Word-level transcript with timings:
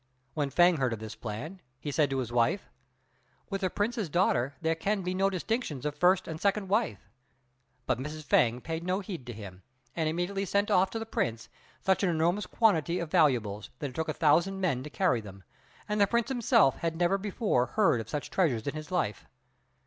When 0.33 0.49
Fêng 0.49 0.79
heard 0.79 0.93
of 0.93 0.99
this 0.99 1.13
plan, 1.13 1.61
he 1.79 1.91
said 1.91 2.09
to 2.09 2.17
his 2.17 2.31
wife, 2.31 2.71
"With 3.51 3.61
a 3.61 3.69
Prince's 3.69 4.09
daughter 4.09 4.55
there 4.59 4.73
can 4.73 5.03
be 5.03 5.13
no 5.13 5.29
distinctions 5.29 5.85
of 5.85 5.93
first 5.93 6.27
and 6.27 6.41
second 6.41 6.69
wife;" 6.69 7.07
but 7.85 7.99
Mrs. 7.99 8.25
Fêng 8.25 8.63
paid 8.63 8.83
no 8.83 9.01
heed 9.01 9.27
to 9.27 9.31
him, 9.33 9.61
and 9.95 10.09
immediately 10.09 10.45
sent 10.45 10.71
off 10.71 10.89
to 10.89 10.97
the 10.97 11.05
Prince 11.05 11.49
such 11.81 12.01
an 12.01 12.09
enormous 12.09 12.47
quantity 12.47 12.97
of 12.97 13.11
valuables 13.11 13.69
that 13.77 13.91
it 13.91 13.95
took 13.95 14.09
a 14.09 14.13
thousand 14.13 14.59
men 14.59 14.81
to 14.81 14.89
carry 14.89 15.21
them, 15.21 15.43
and 15.87 16.01
the 16.01 16.07
Prince 16.07 16.29
himself 16.29 16.77
had 16.77 16.95
never 16.95 17.19
before 17.19 17.67
heard 17.67 18.01
of 18.01 18.09
such 18.09 18.31
treasures 18.31 18.65
in 18.65 18.73
his 18.73 18.89
life. 18.91 19.27